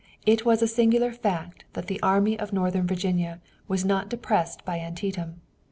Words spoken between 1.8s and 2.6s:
the Army of